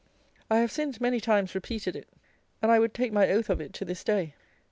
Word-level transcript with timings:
I 0.49 0.57
have 0.61 0.71
since 0.71 0.99
many 0.99 1.19
times 1.19 1.53
repeated 1.53 1.95
it; 1.95 2.09
and 2.59 2.71
I 2.71 2.79
would 2.79 2.95
take 2.95 3.13
my 3.13 3.29
oath 3.29 3.51
of 3.51 3.61
it 3.61 3.71
to 3.73 3.85
this 3.85 4.03
day. 4.03 4.33